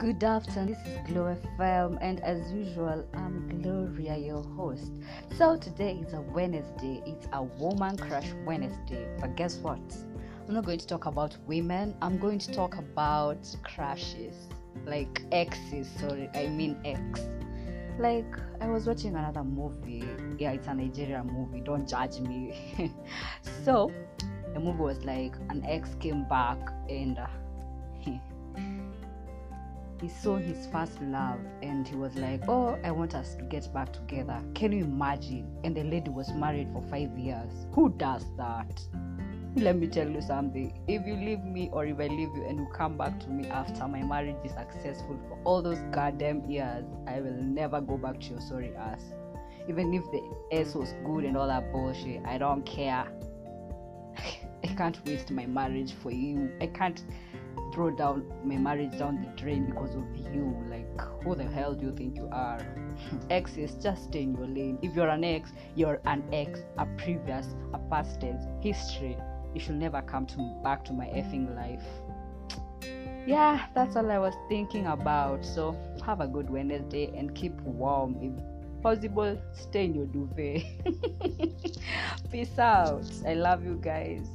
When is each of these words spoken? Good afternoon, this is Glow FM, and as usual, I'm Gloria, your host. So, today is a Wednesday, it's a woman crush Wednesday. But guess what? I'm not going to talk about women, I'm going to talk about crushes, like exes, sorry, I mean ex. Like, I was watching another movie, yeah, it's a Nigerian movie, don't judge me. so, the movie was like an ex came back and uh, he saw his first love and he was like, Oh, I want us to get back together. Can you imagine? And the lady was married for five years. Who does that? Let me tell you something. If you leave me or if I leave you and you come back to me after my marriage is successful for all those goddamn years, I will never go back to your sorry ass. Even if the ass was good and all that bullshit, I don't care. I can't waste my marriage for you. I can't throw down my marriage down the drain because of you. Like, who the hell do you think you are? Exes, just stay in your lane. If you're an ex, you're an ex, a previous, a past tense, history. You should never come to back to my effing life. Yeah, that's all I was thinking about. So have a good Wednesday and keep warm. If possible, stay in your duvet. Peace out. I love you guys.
Good 0.00 0.24
afternoon, 0.24 0.68
this 0.68 0.78
is 0.86 0.98
Glow 1.08 1.36
FM, 1.58 1.98
and 2.00 2.20
as 2.20 2.50
usual, 2.50 3.04
I'm 3.12 3.60
Gloria, 3.60 4.16
your 4.16 4.42
host. 4.42 4.92
So, 5.36 5.58
today 5.58 6.02
is 6.02 6.14
a 6.14 6.22
Wednesday, 6.22 7.02
it's 7.04 7.28
a 7.34 7.42
woman 7.42 7.98
crush 7.98 8.28
Wednesday. 8.46 9.06
But 9.20 9.36
guess 9.36 9.56
what? 9.56 9.78
I'm 10.48 10.54
not 10.54 10.64
going 10.64 10.78
to 10.78 10.86
talk 10.86 11.04
about 11.04 11.36
women, 11.46 11.94
I'm 12.00 12.16
going 12.16 12.38
to 12.38 12.50
talk 12.50 12.78
about 12.78 13.46
crushes, 13.62 14.34
like 14.86 15.20
exes, 15.32 15.90
sorry, 16.00 16.30
I 16.34 16.46
mean 16.46 16.78
ex. 16.86 17.20
Like, 17.98 18.38
I 18.62 18.68
was 18.68 18.86
watching 18.86 19.16
another 19.16 19.44
movie, 19.44 20.08
yeah, 20.38 20.52
it's 20.52 20.66
a 20.66 20.72
Nigerian 20.72 21.26
movie, 21.26 21.60
don't 21.60 21.86
judge 21.86 22.20
me. 22.20 22.90
so, 23.66 23.92
the 24.54 24.60
movie 24.60 24.80
was 24.80 25.04
like 25.04 25.34
an 25.50 25.62
ex 25.66 25.94
came 26.00 26.26
back 26.26 26.56
and 26.88 27.18
uh, 27.18 27.26
he 30.00 30.08
saw 30.08 30.36
his 30.36 30.66
first 30.72 31.00
love 31.02 31.40
and 31.62 31.86
he 31.86 31.94
was 31.94 32.14
like, 32.16 32.42
Oh, 32.48 32.78
I 32.82 32.90
want 32.90 33.14
us 33.14 33.34
to 33.34 33.42
get 33.44 33.72
back 33.74 33.92
together. 33.92 34.42
Can 34.54 34.72
you 34.72 34.84
imagine? 34.84 35.46
And 35.62 35.76
the 35.76 35.84
lady 35.84 36.10
was 36.10 36.32
married 36.32 36.68
for 36.72 36.82
five 36.88 37.16
years. 37.18 37.52
Who 37.74 37.90
does 37.90 38.24
that? 38.38 38.80
Let 39.56 39.76
me 39.76 39.88
tell 39.88 40.08
you 40.08 40.22
something. 40.22 40.72
If 40.88 41.06
you 41.06 41.14
leave 41.16 41.44
me 41.44 41.68
or 41.72 41.84
if 41.84 41.98
I 41.98 42.06
leave 42.06 42.34
you 42.34 42.44
and 42.48 42.60
you 42.60 42.66
come 42.72 42.96
back 42.96 43.18
to 43.20 43.28
me 43.28 43.48
after 43.48 43.86
my 43.88 44.02
marriage 44.02 44.36
is 44.44 44.52
successful 44.52 45.18
for 45.28 45.38
all 45.44 45.60
those 45.60 45.80
goddamn 45.90 46.48
years, 46.48 46.84
I 47.06 47.20
will 47.20 47.42
never 47.42 47.80
go 47.80 47.98
back 47.98 48.20
to 48.20 48.26
your 48.28 48.40
sorry 48.40 48.74
ass. 48.76 49.02
Even 49.68 49.92
if 49.92 50.04
the 50.12 50.22
ass 50.56 50.74
was 50.74 50.94
good 51.04 51.24
and 51.24 51.36
all 51.36 51.48
that 51.48 51.72
bullshit, 51.72 52.24
I 52.24 52.38
don't 52.38 52.64
care. 52.64 53.06
I 54.64 54.66
can't 54.76 55.04
waste 55.04 55.30
my 55.30 55.46
marriage 55.46 55.92
for 56.02 56.10
you. 56.10 56.50
I 56.60 56.66
can't 56.68 57.02
throw 57.72 57.90
down 57.90 58.24
my 58.44 58.56
marriage 58.56 58.98
down 58.98 59.20
the 59.20 59.40
drain 59.40 59.66
because 59.66 59.94
of 59.94 60.04
you. 60.32 60.56
Like, 60.68 61.00
who 61.22 61.34
the 61.34 61.44
hell 61.44 61.74
do 61.74 61.86
you 61.86 61.96
think 61.96 62.16
you 62.16 62.28
are? 62.32 62.60
Exes, 63.30 63.74
just 63.82 64.04
stay 64.04 64.22
in 64.22 64.34
your 64.34 64.46
lane. 64.46 64.78
If 64.82 64.94
you're 64.94 65.08
an 65.08 65.24
ex, 65.24 65.52
you're 65.74 66.00
an 66.06 66.24
ex, 66.32 66.60
a 66.78 66.86
previous, 66.98 67.54
a 67.72 67.78
past 67.78 68.20
tense, 68.20 68.44
history. 68.60 69.16
You 69.54 69.60
should 69.60 69.76
never 69.76 70.02
come 70.02 70.26
to 70.26 70.60
back 70.62 70.84
to 70.86 70.92
my 70.92 71.06
effing 71.06 71.54
life. 71.54 71.84
Yeah, 73.26 73.66
that's 73.74 73.96
all 73.96 74.10
I 74.10 74.18
was 74.18 74.34
thinking 74.48 74.86
about. 74.86 75.44
So 75.44 75.76
have 76.04 76.20
a 76.20 76.26
good 76.26 76.48
Wednesday 76.48 77.12
and 77.14 77.34
keep 77.34 77.52
warm. 77.60 78.16
If 78.22 78.82
possible, 78.82 79.38
stay 79.52 79.84
in 79.84 79.94
your 79.94 80.06
duvet. 80.06 80.64
Peace 82.32 82.58
out. 82.58 83.04
I 83.26 83.34
love 83.34 83.62
you 83.62 83.78
guys. 83.80 84.26